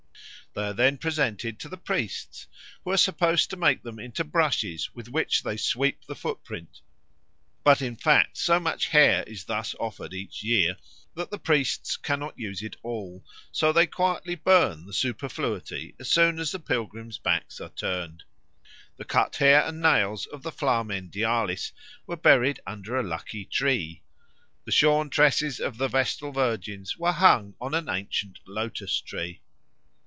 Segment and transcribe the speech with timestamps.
[0.53, 2.45] They are then presented to the priests,
[2.83, 6.81] who are supposed to make them into brushes with which they sweep the Footprint;
[7.63, 10.75] but in fact so much hair is thus offered every year
[11.15, 16.37] that the priests cannot use it all, so they quietly burn the superfluity as soon
[16.37, 18.25] as the pilgrims' backs are turned.
[18.97, 21.71] The cut hair and nails of the Flamen Dialis
[22.05, 24.03] were buried under a lucky tree.
[24.65, 29.39] The shorn tresses of the Vestal Virgins were hung on an ancient lotus tree.